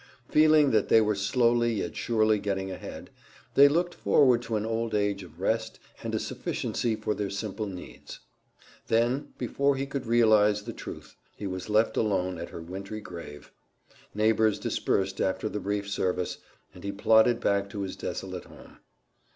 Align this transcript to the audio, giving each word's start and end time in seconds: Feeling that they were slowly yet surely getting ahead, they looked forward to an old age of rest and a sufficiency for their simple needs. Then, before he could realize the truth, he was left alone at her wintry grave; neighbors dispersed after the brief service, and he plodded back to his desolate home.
Feeling 0.31 0.71
that 0.71 0.89
they 0.89 0.99
were 0.99 1.13
slowly 1.13 1.73
yet 1.73 1.95
surely 1.95 2.39
getting 2.39 2.71
ahead, 2.71 3.11
they 3.53 3.67
looked 3.67 3.93
forward 3.93 4.41
to 4.41 4.55
an 4.55 4.65
old 4.65 4.95
age 4.95 5.21
of 5.21 5.39
rest 5.39 5.79
and 6.01 6.15
a 6.15 6.19
sufficiency 6.19 6.95
for 6.95 7.13
their 7.13 7.29
simple 7.29 7.67
needs. 7.67 8.19
Then, 8.87 9.33
before 9.37 9.75
he 9.75 9.85
could 9.85 10.07
realize 10.07 10.63
the 10.63 10.73
truth, 10.73 11.15
he 11.37 11.45
was 11.45 11.69
left 11.69 11.97
alone 11.97 12.39
at 12.39 12.49
her 12.49 12.63
wintry 12.63 12.99
grave; 12.99 13.51
neighbors 14.15 14.57
dispersed 14.57 15.21
after 15.21 15.47
the 15.47 15.59
brief 15.59 15.87
service, 15.87 16.39
and 16.73 16.83
he 16.83 16.91
plodded 16.91 17.39
back 17.39 17.69
to 17.69 17.81
his 17.81 17.95
desolate 17.95 18.45
home. 18.45 18.79